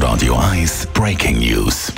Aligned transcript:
Radio 0.00 0.34
1 0.34 0.92
Breaking 0.92 1.38
News. 1.38 1.92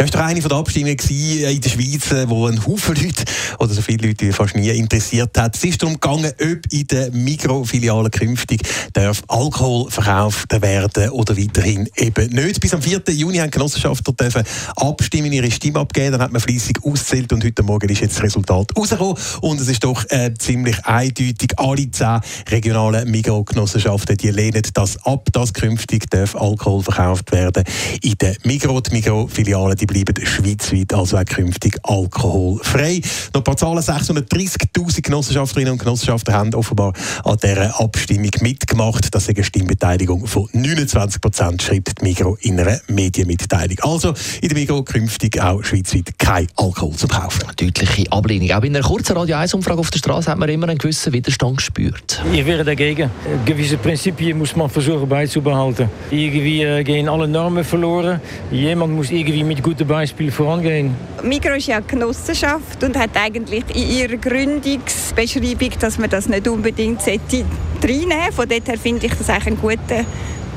Ja, 0.00 0.06
es 0.06 0.14
war 0.14 0.26
eine 0.26 0.40
der 0.40 0.52
Abstimmungen 0.52 0.96
in 1.10 1.60
der 1.60 1.68
Schweiz, 1.68 2.12
äh, 2.12 2.28
wo 2.28 2.46
ein 2.46 2.64
Haufen 2.64 2.94
Leute, 2.94 3.24
oder 3.58 3.74
so 3.74 3.82
viele 3.82 4.06
Leute 4.06 4.28
wie 4.28 4.32
fast 4.32 4.54
nie, 4.54 4.68
interessiert 4.68 5.36
hat. 5.36 5.56
Es 5.56 5.64
ist 5.64 5.82
darum 5.82 5.94
gegangen, 5.94 6.30
ob 6.40 6.72
in 6.72 6.86
den 6.86 7.24
Mikrofilialen 7.24 8.08
künftig 8.12 8.60
darf 8.92 9.24
Alkohol 9.26 9.90
verkauft 9.90 10.62
werden 10.62 11.10
oder 11.10 11.36
weiterhin 11.36 11.88
eben 11.96 12.30
nicht. 12.30 12.60
Bis 12.60 12.74
am 12.74 12.80
4. 12.80 13.02
Juni 13.08 13.38
haben 13.38 13.50
Genossenschaftler 13.50 14.14
dürfen 14.14 14.44
abstimmen, 14.76 15.32
ihre 15.32 15.50
Stimme 15.50 15.80
abgeben. 15.80 16.12
Dann 16.12 16.22
hat 16.22 16.30
man 16.30 16.40
fleissig 16.40 16.78
auszählt 16.84 17.32
und 17.32 17.42
heute 17.44 17.64
Morgen 17.64 17.88
ist 17.88 18.00
jetzt 18.00 18.14
das 18.18 18.22
Resultat 18.22 18.68
rausgekommen. 18.78 19.16
Und 19.40 19.60
es 19.60 19.66
ist 19.66 19.82
doch 19.82 20.04
äh, 20.10 20.32
ziemlich 20.38 20.78
eindeutig. 20.86 21.54
Alle 21.56 21.90
zehn 21.90 22.20
regionalen 22.48 23.10
Mikrogenossenschaften, 23.10 24.16
die 24.16 24.30
lehnen 24.30 24.62
das 24.74 24.96
ab, 25.04 25.28
dass 25.32 25.52
künftig 25.52 26.08
darf 26.08 26.36
Alkohol 26.36 26.84
verkauft 26.84 27.32
werden 27.32 27.64
in 28.00 28.14
den 28.14 28.36
Migros. 28.44 28.84
Die 28.84 28.94
Mikrofilialen, 28.94 29.76
die 29.76 29.87
bleiben 29.88 30.24
schweizweit 30.24 30.94
also 30.94 31.16
auch 31.16 31.24
künftig 31.24 31.78
alkoholfrei. 31.82 33.00
Noch 33.34 33.40
ein 33.40 33.44
paar 33.44 33.56
Zahlen. 33.56 33.78
630'000 33.78 35.02
Genossenschafterinnen 35.02 35.72
und 35.72 35.78
Genossenschaften 35.78 36.34
haben 36.34 36.54
offenbar 36.54 36.92
an 37.24 37.36
dieser 37.42 37.80
Abstimmung 37.80 38.30
mitgemacht. 38.40 39.12
Das 39.12 39.24
ist 39.24 39.36
eine 39.36 39.44
Stimmbeteiligung 39.44 40.26
von 40.26 40.48
29 40.52 41.20
Prozent, 41.20 41.62
schreibt 41.62 42.00
die 42.00 42.04
Migro 42.04 42.36
in 42.42 42.60
einer 42.60 42.78
Medienmitteilung. 42.88 43.78
Also 43.80 44.14
in 44.40 44.48
der 44.48 44.58
Migro 44.58 44.82
künftig 44.82 45.40
auch 45.40 45.64
schweizweit 45.64 46.18
kein 46.18 46.46
Alkohol 46.56 46.94
zu 46.94 47.08
kaufen. 47.08 47.44
Deutliche 47.56 48.10
Ablehnung. 48.12 48.52
Auch 48.52 48.62
in 48.62 48.76
einer 48.76 48.86
kurzen 48.86 49.16
Radio 49.16 49.36
1-Umfrage 49.36 49.80
auf 49.80 49.90
der 49.90 49.98
Straße 49.98 50.30
hat 50.30 50.38
man 50.38 50.48
immer 50.48 50.68
einen 50.68 50.78
gewissen 50.78 51.12
Widerstand 51.12 51.56
gespürt. 51.56 52.22
Ich 52.32 52.44
wäre 52.44 52.64
dagegen. 52.64 53.10
Gewisse 53.44 53.78
Prinzipien 53.78 54.36
muss 54.36 54.54
man 54.54 54.68
versuchen 54.68 55.08
beizubehalten. 55.08 55.88
Irgendwie 56.10 56.62
äh, 56.62 56.84
gehen 56.84 57.08
alle 57.08 57.26
Normen 57.26 57.64
verloren. 57.64 58.20
Jemand 58.50 58.94
muss 58.94 59.10
irgendwie 59.10 59.44
mit 59.44 59.62
gutem 59.78 59.88
Beispiel 59.88 60.32
vorangehen. 60.32 60.92
Migros 61.22 61.58
ist 61.58 61.68
ja 61.68 61.76
eine 61.76 61.86
Genossenschaft 61.86 62.82
und 62.82 62.98
hat 62.98 63.10
eigentlich 63.14 63.64
in 63.74 63.90
ihrer 63.90 64.16
Gründungsbeschreibung, 64.16 65.70
dass 65.78 65.98
man 65.98 66.10
das 66.10 66.28
nicht 66.28 66.48
unbedingt 66.48 67.00
reinnehmen 67.06 67.46
sollte. 67.80 68.32
Von 68.32 68.48
daher 68.48 68.76
finde 68.76 69.06
ich 69.06 69.14
das 69.14 69.30
eigentlich 69.30 69.46
einen 69.46 69.60
guten 69.60 70.06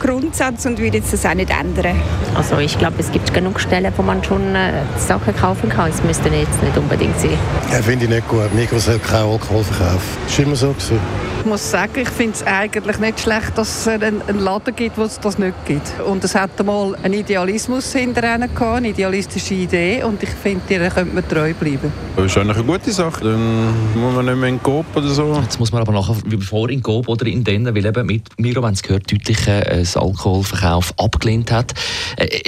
Grundsatz 0.01 0.65
und 0.65 0.79
würde 0.79 0.99
das 0.99 1.25
auch 1.25 1.33
nicht 1.33 1.51
ändern. 1.51 1.95
Also 2.35 2.57
ich 2.57 2.77
glaube, 2.77 2.95
es 2.99 3.11
gibt 3.11 3.33
genug 3.33 3.59
Stellen, 3.59 3.93
wo 3.95 4.01
man 4.01 4.23
schon 4.23 4.55
äh, 4.55 4.71
Sachen 4.97 5.35
kaufen 5.35 5.69
kann. 5.69 5.91
Es 5.91 6.03
müsste 6.03 6.29
jetzt 6.29 6.61
nicht 6.63 6.77
unbedingt 6.77 7.19
sein. 7.19 7.37
Ja, 7.71 7.81
finde 7.81 8.05
ich 8.05 8.11
nicht 8.11 8.27
gut. 8.27 8.53
Migros 8.53 8.85
soll 8.85 8.99
keinen 8.99 9.31
Alkohol 9.31 9.63
verkaufen. 9.63 10.17
Das 10.25 10.37
war 10.37 10.45
immer 10.45 10.55
so. 10.55 10.69
Gewesen. 10.71 10.99
Ich 11.41 11.47
muss 11.47 11.71
sagen, 11.71 11.93
ich 11.95 12.09
finde 12.09 12.33
es 12.33 12.43
eigentlich 12.45 12.99
nicht 12.99 13.19
schlecht, 13.19 13.57
dass 13.57 13.87
es 13.87 13.87
einen, 13.87 14.21
Laden 14.39 14.75
gibt, 14.75 14.97
wo 14.97 15.03
es 15.03 15.19
das 15.19 15.39
nicht 15.39 15.55
gibt. 15.65 15.99
Und 16.05 16.23
es 16.23 16.35
hat 16.35 16.51
einmal 16.59 16.95
einen 17.01 17.15
Idealismus 17.15 17.93
hinterher 17.93 18.37
gehabt, 18.37 18.61
eine 18.61 18.89
idealistische 18.89 19.55
Idee 19.55 20.03
und 20.03 20.21
ich 20.21 20.29
finde, 20.29 20.61
ihr 20.71 20.87
könnte 20.89 21.15
man 21.15 21.27
treu 21.27 21.51
bleiben. 21.55 21.91
Das 22.15 22.25
ist 22.25 22.37
eigentlich 22.37 22.57
eine 22.57 22.65
gute 22.65 22.91
Sache. 22.91 23.23
Dann 23.23 23.65
muss 23.95 24.13
man 24.13 24.25
nicht 24.25 24.37
mehr 24.37 24.49
in 24.49 24.61
Coop 24.61 24.85
oder 24.95 25.07
so. 25.07 25.39
Jetzt 25.41 25.59
muss 25.59 25.71
man 25.71 25.81
aber 25.81 25.93
nachher, 25.93 26.15
wie 26.25 26.35
bevor 26.35 26.69
in 26.69 26.83
Coop 26.83 27.07
oder 27.07 27.25
in 27.25 27.43
denen, 27.43 27.75
weil 27.75 27.85
eben 27.87 28.05
mit 28.05 28.29
Miro, 28.37 28.61
wenn 28.61 28.73
es 28.73 28.83
gehört, 28.83 29.11
deutlich 29.11 29.47
äh, 29.47 29.83
das 29.93 30.03
Alkoholverkauf 30.03 30.93
abgelehnt 30.97 31.51
hat. 31.51 31.73
Äh, 32.17 32.41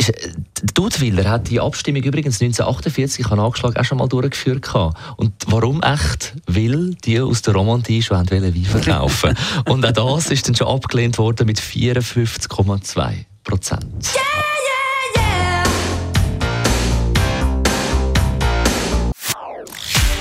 Dudwiller 0.74 1.30
hat 1.30 1.50
die 1.50 1.60
Abstimmung 1.60 2.04
übrigens 2.04 2.42
1948, 2.42 3.26
ich 3.26 3.32
habe 3.32 3.42
angeschlagen, 3.42 3.78
auch 3.78 3.84
schon 3.84 3.98
mal 3.98 4.08
durchgeführt. 4.08 4.62
Gehabt. 4.62 4.98
Und 5.18 5.34
warum 5.48 5.82
echt? 5.82 6.34
Weil 6.48 6.96
die 7.04 7.20
aus 7.20 7.42
der 7.42 7.54
Romandie 7.54 8.02
schon 8.02 8.18
Wein 8.30 8.66
verkaufen 8.66 9.36
Und 9.70 9.86
auch 9.86 9.92
das 9.92 10.32
ist 10.32 10.48
dann 10.48 10.56
schon 10.56 10.68
abgelehnt 10.68 11.18
worden 11.18 11.46
mit 11.48 11.60
54,2 11.60 13.26
Prozent. 13.44 13.84
Yeah, 14.16 14.24
yeah, 14.24 15.24
yeah. 15.24 15.64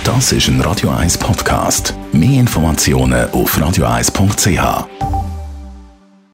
Das 0.04 0.32
ist 0.32 0.48
ein 0.48 0.60
Radio 0.60 0.91
1 0.91 1.19
Podcast. 1.19 1.94
Mehr 2.12 2.41
Informationen 2.41 3.30
auf 3.30 3.56
radio1.ch. 3.56 5.11